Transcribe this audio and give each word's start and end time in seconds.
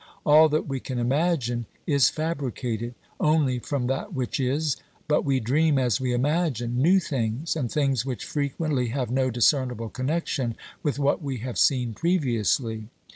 All 0.25 0.49
that 0.49 0.67
we 0.67 0.79
can 0.79 0.97
imagine 0.97 1.67
is 1.85 2.09
fabricated 2.09 2.95
only 3.19 3.59
from 3.59 3.85
that 3.85 4.15
which 4.15 4.39
is, 4.39 4.75
but 5.07 5.23
we 5.23 5.39
dream, 5.39 5.77
as 5.77 6.01
we 6.01 6.11
imagine, 6.11 6.81
new 6.81 6.99
things 6.99 7.55
and 7.55 7.71
things 7.71 8.03
which 8.03 8.25
frequently 8.25 8.87
have 8.87 9.11
no 9.11 9.29
discernible 9.29 9.89
connection 9.89 10.55
with 10.81 10.97
what 10.97 11.21
we 11.21 11.37
have 11.45 11.59
seen 11.59 11.93
previously. 11.93 12.87